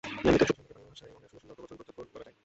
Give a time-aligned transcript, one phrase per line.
[0.27, 2.37] এমনিতেও চুরি সম্পর্কে বাংলা ভাষায় অনেক সুন্দর সুন্দর প্রবচন প্রত্যক্ষ করা যায়।